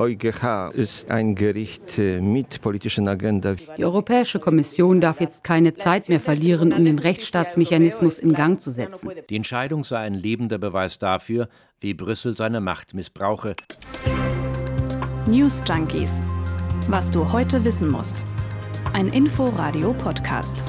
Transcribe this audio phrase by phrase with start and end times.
[0.00, 3.54] EuGH ist ein Gericht äh, mit politischen Agenda.
[3.76, 8.70] Die Europäische Kommission darf jetzt keine Zeit mehr verlieren, um den Rechtsstaatsmechanismus in Gang zu
[8.70, 9.10] setzen.
[9.28, 11.50] Die Entscheidung sei ein lebender Beweis dafür,
[11.80, 13.56] wie Brüssel seine Macht missbrauche.
[15.26, 16.18] News Junkies.
[16.88, 18.24] Was du heute wissen musst.
[18.94, 20.64] Ein Info-Radio-Podcast.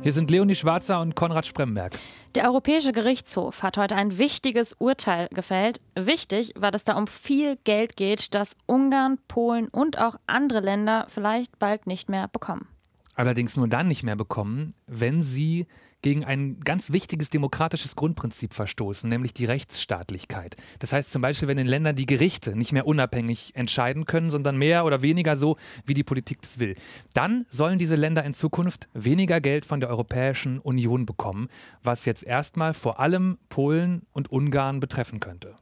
[0.00, 1.98] Hier sind Leonie Schwarzer und Konrad Spremberg.
[2.34, 5.80] Der Europäische Gerichtshof hat heute ein wichtiges Urteil gefällt.
[5.94, 11.06] Wichtig, weil es da um viel Geld geht, das Ungarn, Polen und auch andere Länder
[11.08, 12.73] vielleicht bald nicht mehr bekommen.
[13.16, 15.66] Allerdings nur dann nicht mehr bekommen, wenn sie
[16.04, 20.54] gegen ein ganz wichtiges demokratisches Grundprinzip verstoßen, nämlich die Rechtsstaatlichkeit.
[20.80, 24.58] Das heißt zum Beispiel, wenn in Ländern die Gerichte nicht mehr unabhängig entscheiden können, sondern
[24.58, 26.74] mehr oder weniger so, wie die Politik das will,
[27.14, 31.48] dann sollen diese Länder in Zukunft weniger Geld von der Europäischen Union bekommen,
[31.82, 35.54] was jetzt erstmal vor allem Polen und Ungarn betreffen könnte.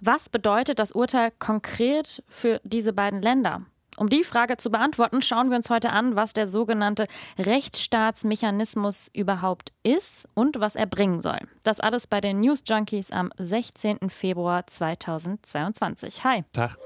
[0.00, 3.66] Was bedeutet das Urteil konkret für diese beiden Länder?
[3.98, 7.06] Um die Frage zu beantworten, schauen wir uns heute an, was der sogenannte
[7.38, 11.38] Rechtsstaatsmechanismus überhaupt ist und was er bringen soll.
[11.62, 14.08] Das alles bei den News Junkies am 16.
[14.08, 16.24] Februar 2022.
[16.24, 16.44] Hi.
[16.54, 16.78] Tag.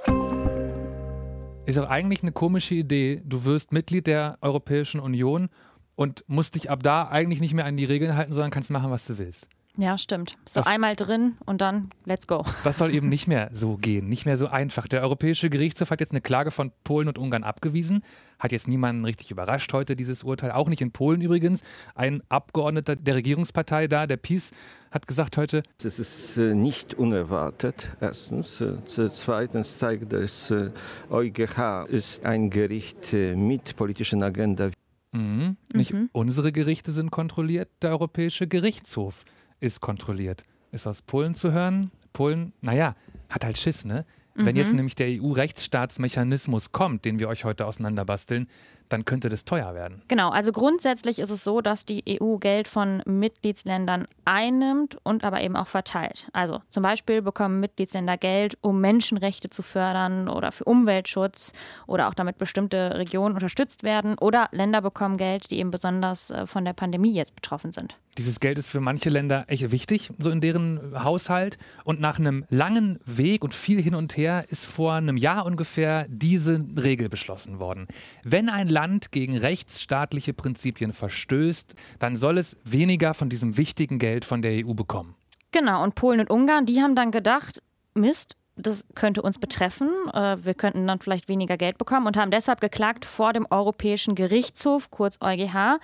[1.65, 3.23] Ist auch eigentlich eine komische Idee.
[3.25, 5.49] Du wirst Mitglied der Europäischen Union
[5.95, 8.91] und musst dich ab da eigentlich nicht mehr an die Regeln halten, sondern kannst machen,
[8.91, 9.49] was du willst.
[9.79, 10.39] Ja, stimmt.
[10.47, 12.45] So das, einmal drin und dann let's go.
[12.65, 14.89] Das soll eben nicht mehr so gehen, nicht mehr so einfach.
[14.89, 18.03] Der Europäische Gerichtshof hat jetzt eine Klage von Polen und Ungarn abgewiesen.
[18.39, 20.53] Hat jetzt niemanden richtig überrascht heute, dieses Urteil.
[20.53, 21.63] Auch nicht in Polen übrigens.
[21.95, 24.53] Ein Abgeordneter der Regierungspartei da, der PiS,
[24.91, 25.63] hat gesagt heute.
[25.83, 28.61] Es ist äh, nicht unerwartet, erstens.
[28.63, 30.71] Äh, zweitens zeigt es, äh,
[31.11, 34.71] EuGH ist ein Gericht mit politischen Agenda.
[35.13, 35.57] Mhm.
[35.75, 36.09] Nicht mhm.
[36.13, 39.25] unsere Gerichte sind kontrolliert, der Europäische Gerichtshof
[39.61, 40.45] ist kontrolliert.
[40.73, 41.91] Ist aus Polen zu hören.
[42.13, 42.95] Polen, naja,
[43.29, 44.05] hat halt Schiss, ne?
[44.39, 44.77] Wenn jetzt mhm.
[44.77, 48.49] nämlich der EU-Rechtsstaatsmechanismus kommt, den wir euch heute auseinanderbasteln,
[48.89, 50.03] dann könnte das teuer werden.
[50.09, 55.41] Genau, also grundsätzlich ist es so, dass die EU Geld von Mitgliedsländern einnimmt und aber
[55.41, 56.29] eben auch verteilt.
[56.33, 61.53] Also zum Beispiel bekommen Mitgliedsländer Geld, um Menschenrechte zu fördern oder für Umweltschutz
[61.87, 64.17] oder auch damit bestimmte Regionen unterstützt werden.
[64.19, 67.97] Oder Länder bekommen Geld, die eben besonders äh, von der Pandemie jetzt betroffen sind.
[68.19, 71.59] Dieses Geld ist für manche Länder echt wichtig, so in deren Haushalt.
[71.85, 76.07] Und nach einem langen Weg und viel hin und her ist vor einem Jahr ungefähr
[76.09, 77.87] diese Regel beschlossen worden.
[78.25, 84.25] Wenn ein Land gegen rechtsstaatliche Prinzipien verstößt, dann soll es weniger von diesem wichtigen Geld
[84.25, 85.15] von der EU bekommen.
[85.53, 87.63] Genau, und Polen und Ungarn, die haben dann gedacht,
[87.95, 89.91] Mist, das könnte uns betreffen.
[90.13, 94.15] Äh, wir könnten dann vielleicht weniger Geld bekommen und haben deshalb geklagt vor dem Europäischen
[94.15, 95.79] Gerichtshof, kurz EuGH.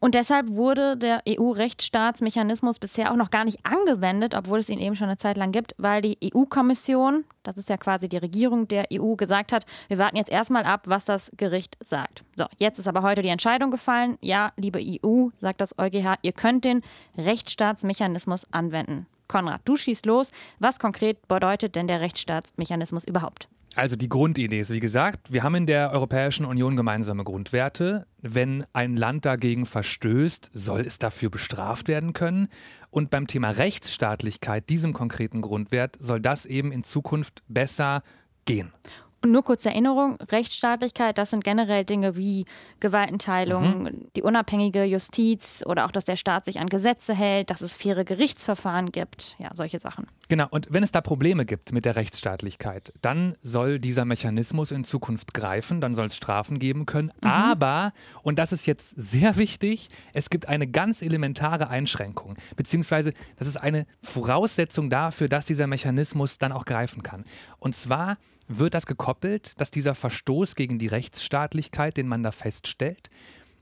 [0.00, 4.94] Und deshalb wurde der EU-Rechtsstaatsmechanismus bisher auch noch gar nicht angewendet, obwohl es ihn eben
[4.94, 8.86] schon eine Zeit lang gibt, weil die EU-Kommission, das ist ja quasi die Regierung der
[8.92, 12.22] EU, gesagt hat, wir warten jetzt erstmal ab, was das Gericht sagt.
[12.36, 14.18] So, jetzt ist aber heute die Entscheidung gefallen.
[14.20, 16.82] Ja, liebe EU, sagt das EuGH, ihr könnt den
[17.16, 19.06] Rechtsstaatsmechanismus anwenden.
[19.26, 20.30] Konrad, du schießt los.
[20.60, 23.48] Was konkret bedeutet denn der Rechtsstaatsmechanismus überhaupt?
[23.78, 28.08] Also die Grundidee ist, wie gesagt, wir haben in der Europäischen Union gemeinsame Grundwerte.
[28.20, 32.48] Wenn ein Land dagegen verstößt, soll es dafür bestraft werden können.
[32.90, 38.02] Und beim Thema Rechtsstaatlichkeit, diesem konkreten Grundwert, soll das eben in Zukunft besser
[38.46, 38.72] gehen.
[39.20, 42.44] Und nur kurze Erinnerung, Rechtsstaatlichkeit, das sind generell Dinge wie
[42.78, 44.06] Gewaltenteilung, mhm.
[44.14, 48.04] die unabhängige Justiz oder auch, dass der Staat sich an Gesetze hält, dass es faire
[48.04, 50.06] Gerichtsverfahren gibt, ja, solche Sachen.
[50.28, 54.84] Genau, und wenn es da Probleme gibt mit der Rechtsstaatlichkeit, dann soll dieser Mechanismus in
[54.84, 57.12] Zukunft greifen, dann soll es Strafen geben können.
[57.20, 57.28] Mhm.
[57.28, 57.92] Aber,
[58.22, 63.56] und das ist jetzt sehr wichtig, es gibt eine ganz elementare Einschränkung, beziehungsweise das ist
[63.56, 67.24] eine Voraussetzung dafür, dass dieser Mechanismus dann auch greifen kann.
[67.58, 68.16] Und zwar,
[68.48, 73.10] wird das gekoppelt, dass dieser Verstoß gegen die Rechtsstaatlichkeit, den man da feststellt,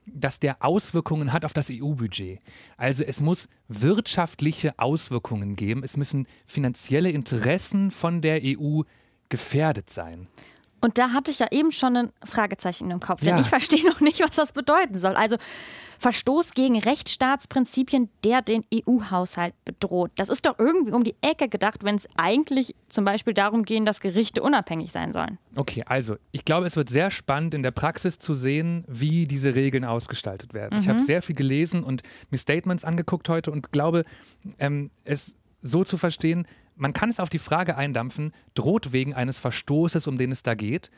[0.06, 2.38] dass der Auswirkungen hat auf das EU-Budget.
[2.76, 8.82] Also es muss wirtschaftliche Auswirkungen geben, es müssen finanzielle Interessen von der EU
[9.28, 10.28] gefährdet sein.
[10.86, 13.40] Und da hatte ich ja eben schon ein Fragezeichen im Kopf, denn ja.
[13.40, 15.16] ich verstehe noch nicht, was das bedeuten soll.
[15.16, 15.36] Also
[15.98, 20.12] Verstoß gegen Rechtsstaatsprinzipien, der den EU-Haushalt bedroht.
[20.14, 23.84] Das ist doch irgendwie um die Ecke gedacht, wenn es eigentlich zum Beispiel darum geht,
[23.88, 25.38] dass Gerichte unabhängig sein sollen.
[25.56, 29.56] Okay, also ich glaube, es wird sehr spannend in der Praxis zu sehen, wie diese
[29.56, 30.76] Regeln ausgestaltet werden.
[30.76, 30.82] Mhm.
[30.82, 34.04] Ich habe sehr viel gelesen und mir Statements angeguckt heute und glaube,
[34.60, 36.46] ähm, es so zu verstehen,
[36.76, 40.54] man kann es auf die Frage eindampfen, droht wegen eines Verstoßes, um den es da
[40.54, 40.90] geht,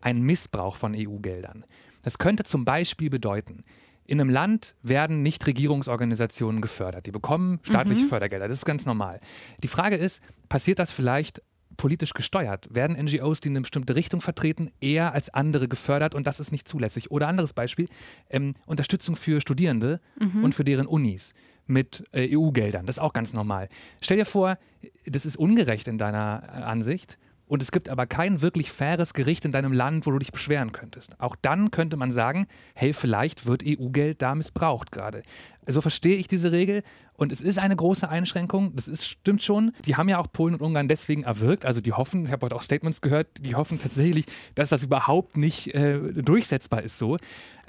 [0.00, 1.64] ein Missbrauch von EU-Geldern.
[2.02, 3.64] Das könnte zum Beispiel bedeuten,
[4.06, 7.06] in einem Land werden Nichtregierungsorganisationen gefördert.
[7.06, 8.08] Die bekommen staatliche mhm.
[8.08, 8.48] Fördergelder.
[8.48, 9.18] Das ist ganz normal.
[9.62, 11.42] Die Frage ist, passiert das vielleicht
[11.76, 12.68] politisch gesteuert?
[12.70, 16.68] Werden NGOs, die eine bestimmte Richtung vertreten, eher als andere gefördert und das ist nicht
[16.68, 17.10] zulässig?
[17.10, 17.88] Oder anderes Beispiel,
[18.30, 20.44] ähm, Unterstützung für Studierende mhm.
[20.44, 21.32] und für deren Unis
[21.66, 22.86] mit äh, EU-Geldern.
[22.86, 23.68] Das ist auch ganz normal.
[24.02, 24.58] Stell dir vor,
[25.04, 29.44] das ist ungerecht in deiner äh, Ansicht und es gibt aber kein wirklich faires Gericht
[29.44, 31.20] in deinem Land, wo du dich beschweren könntest.
[31.20, 35.22] Auch dann könnte man sagen, hey, vielleicht wird EU-Geld da missbraucht gerade.
[35.66, 36.82] So verstehe ich diese Regel
[37.16, 39.72] und es ist eine große Einschränkung, das ist, stimmt schon.
[39.84, 42.56] Die haben ja auch Polen und Ungarn deswegen erwirkt, also die hoffen, ich habe heute
[42.56, 44.24] auch Statements gehört, die hoffen tatsächlich,
[44.54, 47.18] dass das überhaupt nicht äh, durchsetzbar ist so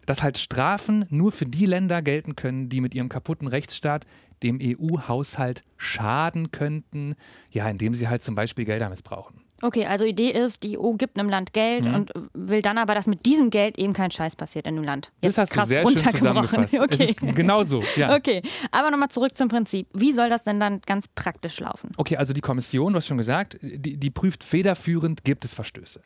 [0.06, 4.06] dass halt Strafen nur für die Länder gelten können, die mit ihrem kaputten Rechtsstaat
[4.44, 7.16] dem EU-Haushalt schaden könnten,
[7.52, 9.46] ja, indem sie halt zum Beispiel Gelder missbrauchen.
[9.62, 11.96] Okay, also Idee ist, die EU gibt einem Land Geld mhm.
[11.96, 15.12] und will dann aber, dass mit diesem Geld eben kein Scheiß passiert in dem Land.
[15.22, 16.76] Jetzt das hast krass du sehr schön zusammengefasst.
[16.86, 17.16] Okay.
[17.34, 18.16] genau so, ja.
[18.16, 18.42] Okay,
[18.72, 19.88] aber nochmal zurück zum Prinzip.
[19.94, 21.92] Wie soll das denn dann ganz praktisch laufen?
[21.98, 26.02] Okay, also die Kommission, du hast schon gesagt, die, die prüft federführend, gibt es Verstöße.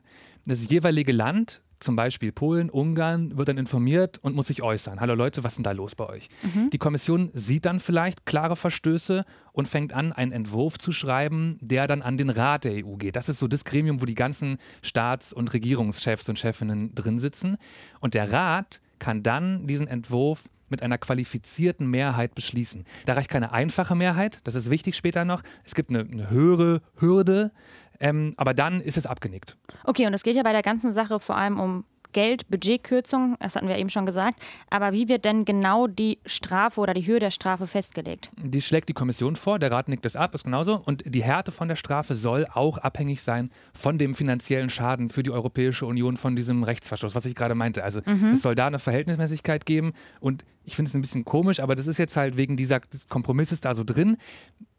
[0.46, 5.00] Das jeweilige Land zum Beispiel Polen, Ungarn, wird dann informiert und muss sich äußern.
[5.00, 6.30] Hallo Leute, was ist denn da los bei euch?
[6.44, 6.70] Mhm.
[6.70, 11.88] Die Kommission sieht dann vielleicht klare Verstöße und fängt an, einen Entwurf zu schreiben, der
[11.88, 13.16] dann an den Rat der EU geht.
[13.16, 17.58] Das ist so das Gremium, wo die ganzen Staats- und Regierungschefs und Chefinnen drin sitzen.
[18.02, 22.86] Und der Rat kann dann diesen Entwurf mit einer qualifizierten Mehrheit beschließen.
[23.06, 25.42] Da reicht keine einfache Mehrheit, das ist wichtig später noch.
[25.64, 27.52] Es gibt eine, eine höhere Hürde,
[28.00, 29.58] ähm, aber dann ist es abgenickt.
[29.84, 33.56] Okay, und es geht ja bei der ganzen Sache vor allem um Geld, Budgetkürzung, das
[33.56, 34.42] hatten wir eben schon gesagt.
[34.70, 38.32] Aber wie wird denn genau die Strafe oder die Höhe der Strafe festgelegt?
[38.36, 40.82] Die schlägt die Kommission vor, der Rat nickt das ab, ist genauso.
[40.86, 45.22] Und die Härte von der Strafe soll auch abhängig sein von dem finanziellen Schaden für
[45.22, 47.84] die Europäische Union von diesem Rechtsverstoß, was ich gerade meinte.
[47.84, 48.32] Also mhm.
[48.32, 49.94] es soll da eine Verhältnismäßigkeit geben.
[50.20, 53.62] Und ich finde es ein bisschen komisch, aber das ist jetzt halt wegen dieser Kompromisses
[53.62, 54.18] da so drin.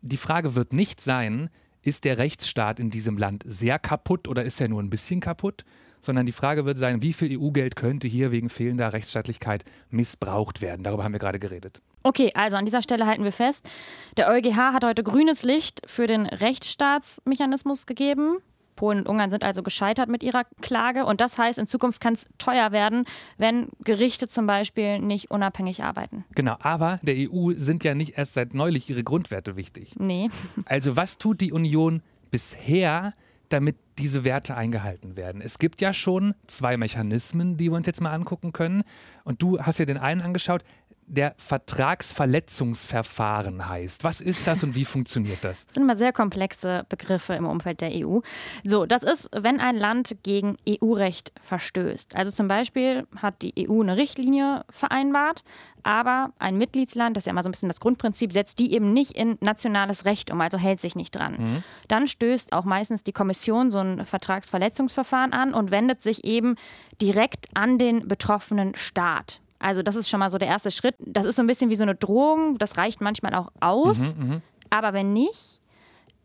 [0.01, 1.49] Die Frage wird nicht sein,
[1.83, 5.65] ist der Rechtsstaat in diesem Land sehr kaputt oder ist er nur ein bisschen kaputt?
[6.01, 10.83] Sondern die Frage wird sein, wie viel EU-Geld könnte hier wegen fehlender Rechtsstaatlichkeit missbraucht werden?
[10.83, 11.83] Darüber haben wir gerade geredet.
[12.03, 13.69] Okay, also an dieser Stelle halten wir fest,
[14.17, 18.39] der EuGH hat heute grünes Licht für den Rechtsstaatsmechanismus gegeben.
[18.81, 21.05] Polen und Ungarn sind also gescheitert mit ihrer Klage.
[21.05, 23.05] Und das heißt, in Zukunft kann es teuer werden,
[23.37, 26.25] wenn Gerichte zum Beispiel nicht unabhängig arbeiten.
[26.35, 29.97] Genau, aber der EU sind ja nicht erst seit neulich ihre Grundwerte wichtig.
[29.99, 30.31] Nee.
[30.65, 32.01] Also was tut die Union
[32.31, 33.13] bisher,
[33.51, 35.43] damit diese Werte eingehalten werden.
[35.43, 38.83] Es gibt ja schon zwei Mechanismen, die wir uns jetzt mal angucken können.
[39.25, 40.65] Und du hast dir den einen angeschaut
[41.11, 44.05] der Vertragsverletzungsverfahren heißt.
[44.05, 45.67] Was ist das und wie funktioniert das?
[45.67, 48.21] Das sind immer sehr komplexe Begriffe im Umfeld der EU.
[48.65, 52.15] So, das ist, wenn ein Land gegen EU-Recht verstößt.
[52.15, 55.43] Also zum Beispiel hat die EU eine Richtlinie vereinbart,
[55.83, 58.93] aber ein Mitgliedsland, das ist ja immer so ein bisschen das Grundprinzip, setzt die eben
[58.93, 61.37] nicht in nationales Recht um, also hält sich nicht dran.
[61.39, 61.65] Mhm.
[61.89, 66.55] Dann stößt auch meistens die Kommission so ein Vertragsverletzungsverfahren an und wendet sich eben
[67.03, 69.41] direkt an den betroffenen Staat.
[69.61, 70.97] Also das ist schon mal so der erste Schritt.
[70.99, 72.59] Das ist so ein bisschen wie so eine Drohung.
[72.59, 74.17] Das reicht manchmal auch aus.
[74.17, 75.61] Mhm, mhm, Aber wenn nicht,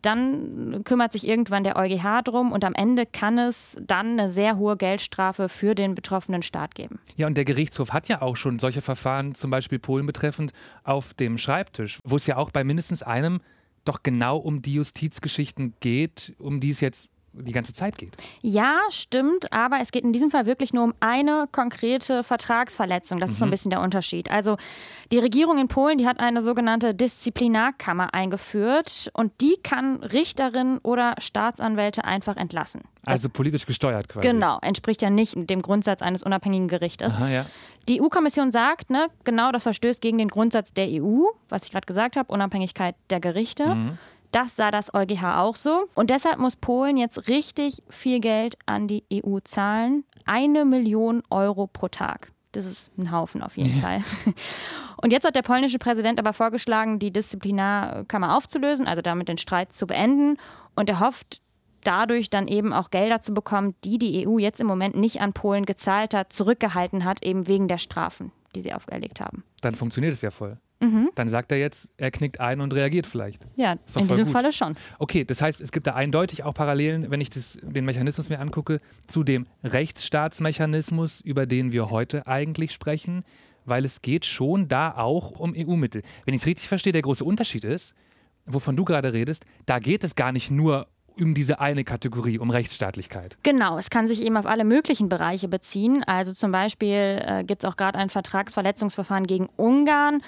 [0.01, 4.57] dann kümmert sich irgendwann der EuGH drum und am Ende kann es dann eine sehr
[4.57, 6.99] hohe Geldstrafe für den betroffenen Staat geben.
[7.15, 10.53] Ja, und der Gerichtshof hat ja auch schon solche Verfahren, zum Beispiel Polen betreffend,
[10.83, 13.41] auf dem Schreibtisch, wo es ja auch bei mindestens einem
[13.83, 18.15] doch genau um die Justizgeschichten geht, um die es jetzt die ganze Zeit geht.
[18.41, 23.19] Ja, stimmt, aber es geht in diesem Fall wirklich nur um eine konkrete Vertragsverletzung.
[23.19, 23.33] Das mhm.
[23.33, 23.51] ist so ein mhm.
[23.51, 24.31] bisschen der Unterschied.
[24.31, 24.57] Also
[25.11, 31.15] die Regierung in Polen, die hat eine sogenannte Disziplinarkammer eingeführt und die kann Richterinnen oder
[31.19, 32.81] Staatsanwälte einfach entlassen.
[33.04, 34.27] Das also politisch gesteuert quasi.
[34.27, 37.15] Genau, entspricht ja nicht dem Grundsatz eines unabhängigen Gerichtes.
[37.15, 37.45] Aha, ja.
[37.87, 41.85] Die EU-Kommission sagt, ne, genau das verstößt gegen den Grundsatz der EU, was ich gerade
[41.85, 43.68] gesagt habe, Unabhängigkeit der Gerichte.
[43.68, 43.97] Mhm.
[44.35, 45.87] Das sah das EuGH auch so.
[45.95, 50.04] Und deshalb muss Polen jetzt richtig viel Geld an die EU zahlen.
[50.25, 52.33] Eine Million Euro pro Tag.
[52.51, 54.04] Das ist ein Haufen auf jeden Fall.
[55.01, 59.71] Und jetzt hat der polnische Präsident aber vorgeschlagen, die Disziplinarkammer aufzulösen, also damit den Streit
[59.71, 60.35] zu beenden.
[60.75, 61.42] Und er hofft,
[61.85, 65.31] dadurch dann eben auch Gelder zu bekommen, die die EU jetzt im Moment nicht an
[65.31, 69.45] Polen gezahlt hat, zurückgehalten hat, eben wegen der Strafen, die sie auferlegt haben.
[69.61, 70.57] Dann funktioniert es ja voll.
[70.79, 71.09] Mhm.
[71.15, 73.45] Dann sagt er jetzt, er knickt ein und reagiert vielleicht.
[73.55, 74.33] Ja, in diesem gut.
[74.33, 74.75] Falle schon.
[74.99, 78.39] Okay, das heißt, es gibt da eindeutig auch Parallelen, wenn ich das, den Mechanismus mir
[78.39, 83.23] angucke, zu dem Rechtsstaatsmechanismus, über den wir heute eigentlich sprechen,
[83.65, 86.03] weil es geht schon da auch um EU-Mittel.
[86.25, 87.95] Wenn ich es richtig verstehe, der große Unterschied ist,
[88.45, 92.49] wovon du gerade redest, da geht es gar nicht nur um diese eine Kategorie, um
[92.49, 93.37] Rechtsstaatlichkeit.
[93.44, 96.03] Genau, es kann sich eben auf alle möglichen Bereiche beziehen.
[96.03, 100.21] Also zum Beispiel äh, gibt es auch gerade ein Vertragsverletzungsverfahren gegen Ungarn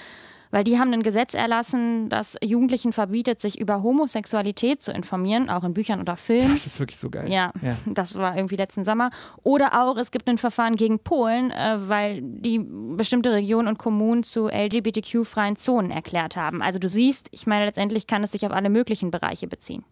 [0.51, 5.63] weil die haben ein Gesetz erlassen, das Jugendlichen verbietet, sich über Homosexualität zu informieren, auch
[5.63, 6.51] in Büchern oder Filmen.
[6.51, 7.31] Das ist wirklich so geil.
[7.31, 9.11] Ja, ja, das war irgendwie letzten Sommer.
[9.43, 14.23] Oder auch, es gibt ein Verfahren gegen Polen, äh, weil die bestimmte Regionen und Kommunen
[14.23, 16.61] zu LGBTQ-freien Zonen erklärt haben.
[16.61, 19.83] Also du siehst, ich meine, letztendlich kann es sich auf alle möglichen Bereiche beziehen.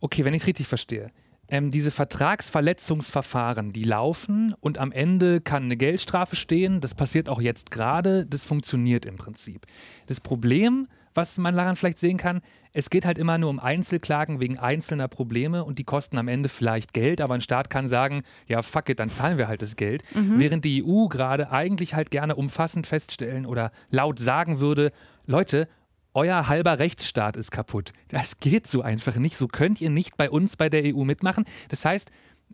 [0.00, 1.10] Okay, wenn ich es richtig verstehe
[1.50, 6.80] ähm, diese Vertragsverletzungsverfahren, die laufen und am Ende kann eine Geldstrafe stehen.
[6.80, 8.24] Das passiert auch jetzt gerade.
[8.26, 9.66] Das funktioniert im Prinzip.
[10.06, 12.40] Das Problem, was man daran vielleicht sehen kann,
[12.72, 16.48] es geht halt immer nur um Einzelklagen wegen einzelner Probleme und die kosten am Ende
[16.48, 19.74] vielleicht Geld, aber ein Staat kann sagen, ja, fuck it, dann zahlen wir halt das
[19.74, 20.04] Geld.
[20.14, 20.38] Mhm.
[20.38, 24.92] Während die EU gerade eigentlich halt gerne umfassend feststellen oder laut sagen würde,
[25.26, 25.68] Leute,
[26.14, 27.92] euer halber Rechtsstaat ist kaputt.
[28.08, 29.36] Das geht so einfach nicht.
[29.36, 31.44] So könnt ihr nicht bei uns bei der EU mitmachen.
[31.68, 32.10] Das heißt,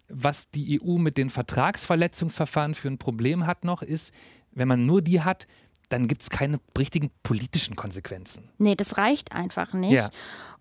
[0.08, 4.12] was die EU mit den Vertragsverletzungsverfahren für ein Problem hat noch, ist,
[4.52, 5.46] wenn man nur die hat,
[5.88, 8.48] dann gibt es keine richtigen politischen Konsequenzen.
[8.58, 9.92] Nee, das reicht einfach nicht.
[9.92, 10.10] Ja.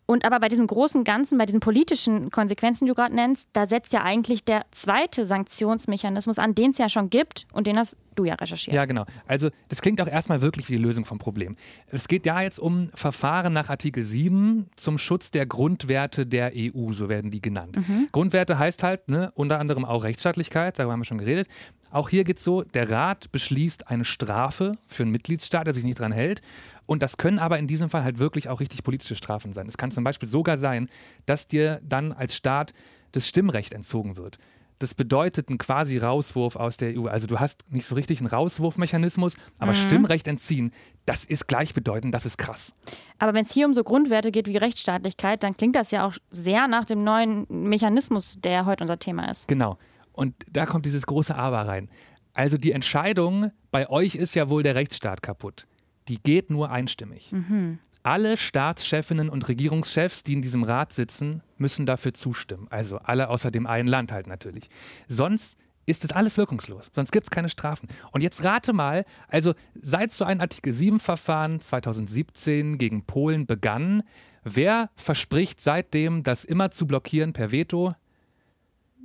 [0.06, 3.66] Und aber bei diesem großen Ganzen, bei diesen politischen Konsequenzen, die du gerade nennst, da
[3.66, 7.98] setzt ja eigentlich der zweite Sanktionsmechanismus an, den es ja schon gibt und den hast
[8.16, 8.76] du ja recherchiert.
[8.76, 9.06] Ja, genau.
[9.28, 11.56] Also das klingt auch erstmal wirklich wie die Lösung vom Problem.
[11.88, 16.94] Es geht ja jetzt um Verfahren nach Artikel 7 zum Schutz der Grundwerte der EU,
[16.94, 17.76] so werden die genannt.
[17.78, 18.08] Mhm.
[18.12, 21.48] Grundwerte heißt halt ne, unter anderem auch Rechtsstaatlichkeit, darüber haben wir schon geredet.
[21.96, 25.86] Auch hier geht es so, der Rat beschließt eine Strafe für einen Mitgliedsstaat, der sich
[25.86, 26.42] nicht dran hält.
[26.88, 29.66] Und das können aber in diesem Fall halt wirklich auch richtig politische Strafen sein.
[29.70, 30.90] Es kann zum Beispiel sogar sein,
[31.26, 32.74] dass dir dann als Staat
[33.14, 34.40] das Stimmrecht entzogen wird.
[34.80, 37.08] Das bedeutet einen quasi Rauswurf aus der EU.
[37.08, 39.78] Also du hast nicht so richtig einen Rauswurfmechanismus, aber mhm.
[39.78, 40.74] Stimmrecht entziehen,
[41.06, 42.76] das ist gleichbedeutend, das ist krass.
[43.20, 46.16] Aber wenn es hier um so Grundwerte geht wie Rechtsstaatlichkeit, dann klingt das ja auch
[46.30, 49.48] sehr nach dem neuen Mechanismus, der heute unser Thema ist.
[49.48, 49.78] Genau.
[50.16, 51.90] Und da kommt dieses große Aber rein.
[52.34, 55.68] Also die Entscheidung, bei euch ist ja wohl der Rechtsstaat kaputt
[56.08, 57.32] die geht nur einstimmig.
[57.32, 57.80] Mhm.
[58.04, 62.68] Alle Staatschefinnen und Regierungschefs, die in diesem Rat sitzen, müssen dafür zustimmen.
[62.70, 64.70] Also alle außer dem einen Land halt natürlich.
[65.08, 65.58] Sonst
[65.88, 66.90] ist das alles wirkungslos.
[66.94, 67.88] Sonst gibt es keine Strafen.
[68.12, 74.04] Und jetzt rate mal, also seit so ein Artikel 7-Verfahren 2017 gegen Polen begann,
[74.44, 77.94] wer verspricht seitdem, das immer zu blockieren per Veto?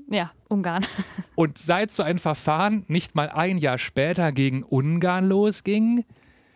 [0.09, 0.85] Ja, Ungarn.
[1.35, 6.05] Und seit so ein Verfahren nicht mal ein Jahr später gegen Ungarn losging,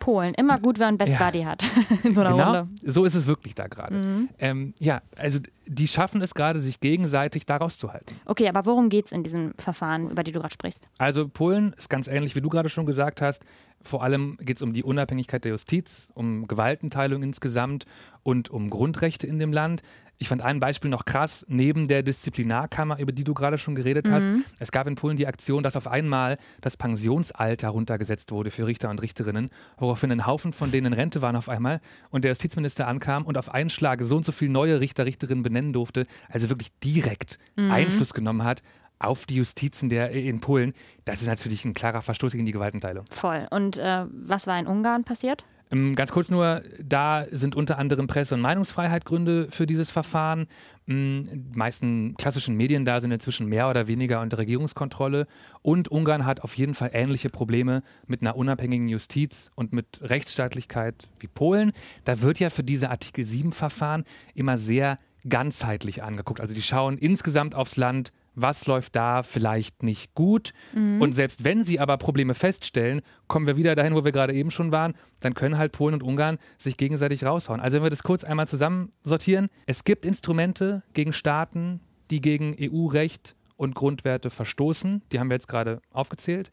[0.05, 0.35] Polen.
[0.35, 1.25] Immer gut, wenn man Best ja.
[1.25, 1.65] Buddy hat
[2.03, 2.67] in so einer genau, Runde.
[2.83, 3.95] So ist es wirklich da gerade.
[3.95, 4.29] Mhm.
[4.37, 8.15] Ähm, ja, also die schaffen es gerade, sich gegenseitig da rauszuhalten.
[8.25, 10.87] Okay, aber worum geht es in diesem Verfahren, über die du gerade sprichst?
[10.99, 13.43] Also Polen ist ganz ähnlich, wie du gerade schon gesagt hast.
[13.81, 17.85] Vor allem geht es um die Unabhängigkeit der Justiz, um Gewaltenteilung insgesamt
[18.21, 19.81] und um Grundrechte in dem Land.
[20.17, 24.09] Ich fand ein Beispiel noch krass, neben der Disziplinarkammer, über die du gerade schon geredet
[24.09, 24.27] hast.
[24.27, 24.45] Mhm.
[24.59, 28.89] Es gab in Polen die Aktion, dass auf einmal das Pensionsalter runtergesetzt wurde für Richter
[28.89, 31.81] und Richterinnen, woraufhin ein Haufen von denen in Rente waren auf einmal
[32.11, 35.43] und der Justizminister ankam und auf einen Schlag so und so viele neue Richter, Richterinnen
[35.43, 37.71] benennen durfte, also wirklich direkt mhm.
[37.71, 38.61] Einfluss genommen hat
[38.99, 40.73] auf die Justizen der, in Polen.
[41.03, 43.05] Das ist natürlich ein klarer Verstoß gegen die Gewaltenteilung.
[43.11, 43.47] Voll.
[43.51, 45.43] Und äh, was war in Ungarn passiert?
[45.71, 50.47] Ähm, ganz kurz nur, da sind unter anderem Presse- und Meinungsfreiheit Gründe für dieses Verfahren.
[50.87, 55.27] Ähm, die meisten klassischen Medien da sind inzwischen mehr oder weniger unter Regierungskontrolle.
[55.61, 61.07] Und Ungarn hat auf jeden Fall ähnliche Probleme mit einer unabhängigen Justiz und mit Rechtsstaatlichkeit
[61.19, 61.71] wie Polen.
[62.03, 64.03] Da wird ja für diese Artikel 7-Verfahren
[64.35, 66.39] immer sehr ganzheitlich angeguckt.
[66.39, 70.51] Also die schauen insgesamt aufs Land, was läuft da vielleicht nicht gut.
[70.73, 71.01] Mhm.
[71.01, 74.51] Und selbst wenn sie aber Probleme feststellen, kommen wir wieder dahin, wo wir gerade eben
[74.51, 77.61] schon waren, dann können halt Polen und Ungarn sich gegenseitig raushauen.
[77.61, 81.79] Also wenn wir das kurz einmal zusammen sortieren, es gibt Instrumente gegen Staaten,
[82.11, 85.01] die gegen EU-Recht und Grundwerte verstoßen.
[85.11, 86.51] Die haben wir jetzt gerade aufgezählt.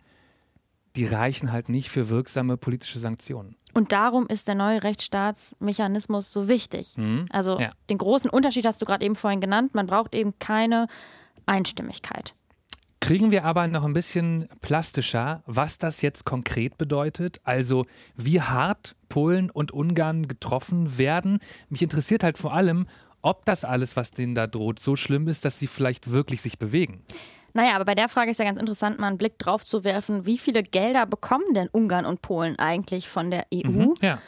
[0.96, 3.56] Die reichen halt nicht für wirksame politische Sanktionen.
[3.74, 6.94] Und darum ist der neue Rechtsstaatsmechanismus so wichtig.
[6.96, 7.24] Mhm.
[7.30, 7.72] Also ja.
[7.88, 9.74] den großen Unterschied hast du gerade eben vorhin genannt.
[9.74, 10.86] Man braucht eben keine
[11.46, 12.34] Einstimmigkeit.
[13.00, 17.84] Kriegen wir aber noch ein bisschen plastischer, was das jetzt konkret bedeutet, also
[18.14, 21.40] wie hart Polen und Ungarn getroffen werden.
[21.68, 22.86] Mich interessiert halt vor allem,
[23.20, 26.58] ob das alles, was denen da droht, so schlimm ist, dass sie vielleicht wirklich sich
[26.58, 27.02] bewegen.
[27.54, 30.24] Naja, aber bei der Frage ist ja ganz interessant, mal einen Blick drauf zu werfen,
[30.26, 33.68] wie viele Gelder bekommen denn Ungarn und Polen eigentlich von der EU?
[33.68, 34.20] Mhm, ja.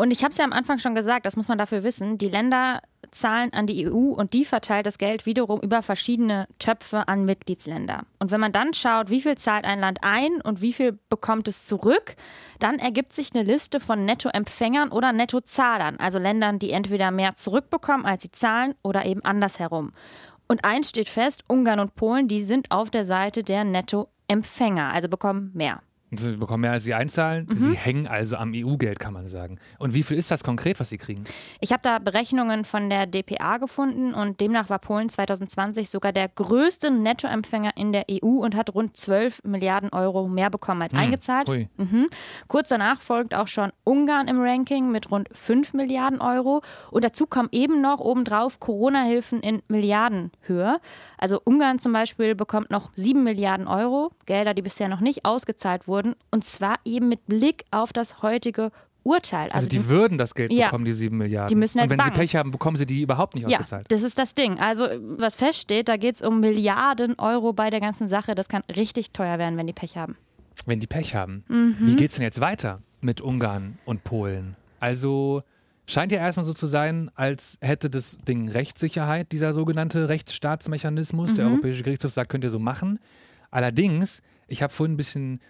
[0.00, 2.28] Und ich habe es ja am Anfang schon gesagt, das muss man dafür wissen, die
[2.28, 7.24] Länder zahlen an die EU und die verteilt das Geld wiederum über verschiedene Töpfe an
[7.24, 8.02] Mitgliedsländer.
[8.20, 11.48] Und wenn man dann schaut, wie viel zahlt ein Land ein und wie viel bekommt
[11.48, 12.14] es zurück,
[12.60, 18.06] dann ergibt sich eine Liste von Nettoempfängern oder Nettozahlern, also Ländern, die entweder mehr zurückbekommen,
[18.06, 19.92] als sie zahlen oder eben andersherum.
[20.46, 25.08] Und eins steht fest, Ungarn und Polen, die sind auf der Seite der Nettoempfänger, also
[25.08, 25.80] bekommen mehr.
[26.10, 27.46] Sie bekommen mehr als sie einzahlen.
[27.50, 27.56] Mhm.
[27.58, 29.58] Sie hängen also am EU-Geld, kann man sagen.
[29.78, 31.24] Und wie viel ist das konkret, was sie kriegen?
[31.60, 36.28] Ich habe da Berechnungen von der DPA gefunden und demnach war Polen 2020 sogar der
[36.28, 40.98] größte Nettoempfänger in der EU und hat rund 12 Milliarden Euro mehr bekommen als mhm.
[40.98, 41.48] eingezahlt.
[41.76, 42.08] Mhm.
[42.46, 46.62] Kurz danach folgt auch schon Ungarn im Ranking mit rund 5 Milliarden Euro.
[46.90, 50.80] Und dazu kommen eben noch obendrauf Corona-Hilfen in Milliardenhöhe.
[51.18, 55.86] Also Ungarn zum Beispiel bekommt noch 7 Milliarden Euro, Gelder, die bisher noch nicht ausgezahlt
[55.86, 56.14] wurden wurden.
[56.30, 58.70] Und zwar eben mit Blick auf das heutige
[59.02, 59.44] Urteil.
[59.44, 61.48] Also, also die, die, würden das Geld ja, bekommen, die sieben Milliarden.
[61.48, 62.14] Die müssen Und wenn bangen.
[62.14, 63.86] sie Pech haben, bekommen sie die überhaupt nicht ja, ausgezahlt.
[63.88, 64.58] Das ist das Ding.
[64.58, 68.34] Also was feststeht, da geht es um Milliarden Euro bei der ganzen Sache.
[68.34, 70.16] Das kann richtig teuer werden, wenn die Pech haben.
[70.66, 71.44] Wenn die Pech haben.
[71.48, 71.76] Mhm.
[71.80, 74.56] Wie geht es denn jetzt weiter mit Ungarn und Polen?
[74.80, 75.42] Also
[75.86, 81.32] scheint ja erstmal so zu sein, als hätte das Ding Rechtssicherheit, dieser sogenannte Rechtsstaatsmechanismus.
[81.32, 81.36] Mhm.
[81.36, 82.98] Der Europäische Gerichtshof sagt, könnt ihr so machen.
[83.50, 85.40] Allerdings, ich habe vorhin ein bisschen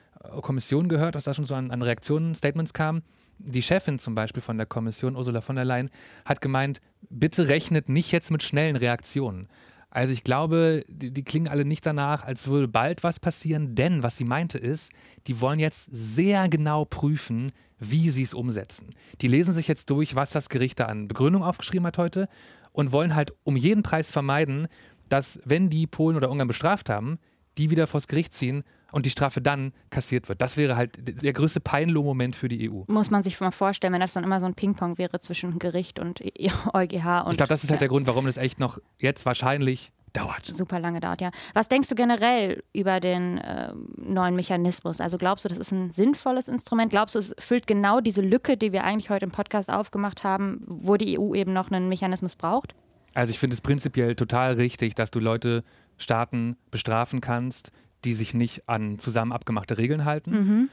[0.43, 3.03] Kommission gehört, dass da schon so an, an Reaktionen, Statements kam.
[3.39, 5.91] Die Chefin zum Beispiel von der Kommission, Ursula von der Leyen,
[6.25, 9.49] hat gemeint, bitte rechnet nicht jetzt mit schnellen Reaktionen.
[9.91, 14.03] Also ich glaube, die, die, klingen alle nicht danach, als würde bald was passieren, denn
[14.03, 14.93] was sie meinte ist,
[15.27, 18.91] die wollen jetzt sehr genau prüfen, wie sie es umsetzen.
[19.23, 22.29] Die lesen sich jetzt durch, was das Gericht da an Begründung aufgeschrieben hat heute
[22.73, 24.69] und wollen halt um jeden Preis vermeiden,
[25.09, 27.19] dass wenn die Polen oder Ungarn bestraft haben,
[27.57, 30.41] die wieder vors Gericht ziehen und die Strafe dann kassiert wird.
[30.41, 32.85] Das wäre halt der größte Peinlo-Moment für die EU.
[32.89, 35.99] Muss man sich mal vorstellen, wenn das dann immer so ein Ping-Pong wäre zwischen Gericht
[35.99, 36.21] und
[36.73, 37.25] EuGH.
[37.25, 40.47] Und, ich glaube, das ist halt der Grund, warum das echt noch jetzt wahrscheinlich dauert.
[40.47, 41.31] Super lange dauert, ja.
[41.55, 45.01] Was denkst du generell über den äh, neuen Mechanismus?
[45.01, 46.91] Also glaubst du, das ist ein sinnvolles Instrument?
[46.91, 50.63] Glaubst du, es füllt genau diese Lücke, die wir eigentlich heute im Podcast aufgemacht haben,
[50.67, 52.75] wo die EU eben noch einen Mechanismus braucht?
[53.15, 55.65] Also ich finde es prinzipiell total richtig, dass du Leute,
[55.97, 57.73] Staaten bestrafen kannst,
[58.05, 60.31] die sich nicht an zusammen abgemachte Regeln halten.
[60.31, 60.69] Mhm.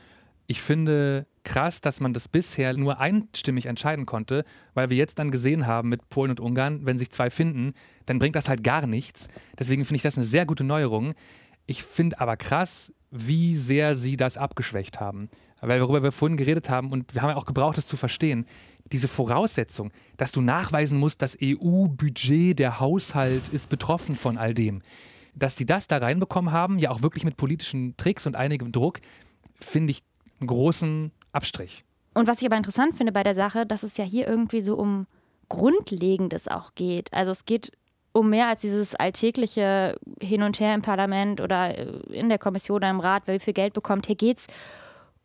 [0.47, 5.31] Ich finde krass, dass man das bisher nur einstimmig entscheiden konnte, weil wir jetzt dann
[5.31, 7.73] gesehen haben mit Polen und Ungarn, wenn sich zwei finden,
[8.05, 9.27] dann bringt das halt gar nichts.
[9.57, 11.13] Deswegen finde ich das eine sehr gute Neuerung.
[11.65, 15.29] Ich finde aber krass, wie sehr sie das abgeschwächt haben.
[15.61, 18.45] Weil worüber wir vorhin geredet haben und wir haben ja auch gebraucht, das zu verstehen,
[18.91, 24.81] diese Voraussetzung, dass du nachweisen musst, das EU-Budget, der Haushalt ist betroffen von all dem
[25.35, 29.01] dass die das da reinbekommen haben, ja auch wirklich mit politischen Tricks und einigem Druck,
[29.59, 30.03] finde ich
[30.39, 31.83] einen großen Abstrich.
[32.13, 34.75] Und was ich aber interessant finde bei der Sache, dass es ja hier irgendwie so
[34.75, 35.05] um
[35.49, 37.13] Grundlegendes auch geht.
[37.13, 37.71] Also es geht
[38.13, 41.77] um mehr als dieses alltägliche Hin und Her im Parlament oder
[42.09, 44.07] in der Kommission oder im Rat, wer wie viel Geld bekommt.
[44.07, 44.47] Hier geht es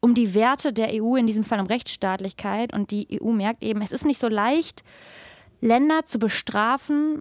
[0.01, 2.75] um die Werte der EU, in diesem Fall um Rechtsstaatlichkeit.
[2.75, 4.83] Und die EU merkt eben, es ist nicht so leicht,
[5.61, 7.21] Länder zu bestrafen,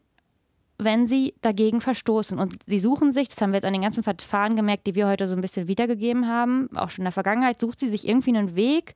[0.80, 2.40] wenn sie dagegen verstoßen.
[2.40, 5.08] Und sie suchen sich, das haben wir jetzt an den ganzen Verfahren gemerkt, die wir
[5.08, 8.36] heute so ein bisschen wiedergegeben haben, auch schon in der Vergangenheit, sucht sie sich irgendwie
[8.36, 8.94] einen Weg.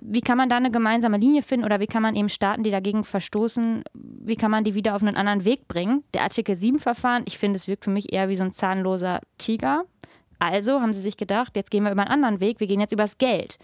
[0.00, 2.70] Wie kann man da eine gemeinsame Linie finden oder wie kann man eben Staaten, die
[2.70, 6.04] dagegen verstoßen, wie kann man die wieder auf einen anderen Weg bringen?
[6.14, 9.84] Der Artikel 7-Verfahren, ich finde, es wirkt für mich eher wie so ein zahnloser Tiger.
[10.38, 12.92] Also haben sie sich gedacht, jetzt gehen wir über einen anderen Weg, wir gehen jetzt
[12.92, 13.58] übers Geld.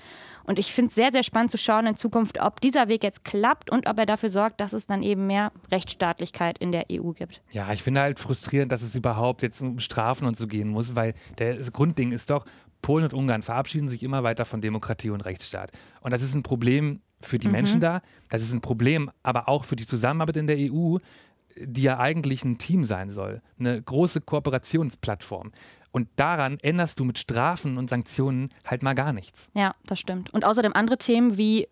[0.44, 3.24] Und ich finde es sehr, sehr spannend zu schauen in Zukunft, ob dieser Weg jetzt
[3.24, 7.12] klappt und ob er dafür sorgt, dass es dann eben mehr Rechtsstaatlichkeit in der EU
[7.12, 7.42] gibt.
[7.50, 10.94] Ja, ich finde halt frustrierend, dass es überhaupt jetzt um Strafen und so gehen muss,
[10.94, 12.44] weil das Grundding ist doch,
[12.82, 15.72] Polen und Ungarn verabschieden sich immer weiter von Demokratie und Rechtsstaat.
[16.02, 17.52] Und das ist ein Problem für die mhm.
[17.52, 20.98] Menschen da, das ist ein Problem aber auch für die Zusammenarbeit in der EU,
[21.56, 25.52] die ja eigentlich ein Team sein soll, eine große Kooperationsplattform.
[25.94, 29.48] Und daran änderst du mit Strafen und Sanktionen halt mal gar nichts.
[29.54, 30.34] Ja, das stimmt.
[30.34, 31.68] Und außerdem andere Themen wie äh,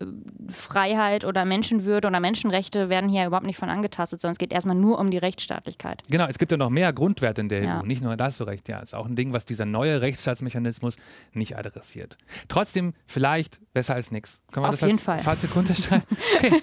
[0.47, 4.77] Freiheit oder Menschenwürde oder Menschenrechte werden hier überhaupt nicht von angetastet, sondern es geht erstmal
[4.77, 6.03] nur um die Rechtsstaatlichkeit.
[6.09, 7.81] Genau, es gibt ja noch mehr Grundwerte in der ja.
[7.81, 7.85] EU.
[7.85, 8.79] Nicht nur, da hast du recht, ja.
[8.79, 10.95] Ist auch ein Ding, was dieser neue Rechtsstaatsmechanismus
[11.33, 12.17] nicht adressiert.
[12.47, 14.41] Trotzdem, vielleicht besser als nichts.
[14.53, 15.19] Können wir Auf das jeden als Fall.
[15.19, 16.07] Fazit runterschreiben?
[16.37, 16.61] Okay.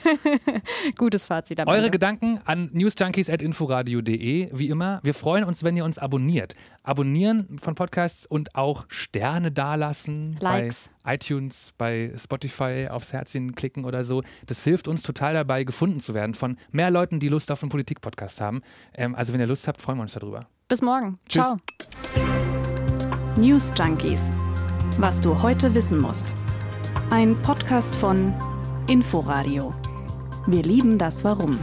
[0.96, 1.60] Gutes Fazit.
[1.60, 1.90] Eure Ende.
[1.90, 5.00] Gedanken an newsjunkies.inforadio.de, wie immer.
[5.02, 6.54] Wir freuen uns, wenn ihr uns abonniert.
[6.82, 10.36] Abonnieren von Podcasts und auch Sterne dalassen.
[10.40, 10.90] Likes.
[11.02, 14.22] Bei iTunes, bei Spotify aufs Herzchen klicken oder so.
[14.46, 17.70] Das hilft uns total dabei, gefunden zu werden von mehr Leuten, die Lust auf einen
[17.70, 18.62] Politik-Podcast haben.
[18.94, 20.46] Ähm, also, wenn ihr Lust habt, freuen wir uns darüber.
[20.68, 21.18] Bis morgen.
[21.28, 21.46] Tschüss.
[21.46, 21.58] Ciao.
[23.36, 24.30] News Junkies.
[24.98, 26.34] Was du heute wissen musst.
[27.10, 28.34] Ein Podcast von
[28.86, 29.74] Inforadio.
[30.46, 31.58] Wir lieben das Warum.